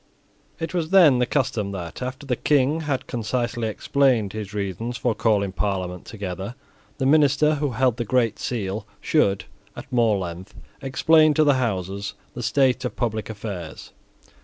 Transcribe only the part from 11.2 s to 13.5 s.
to the Houses the state of public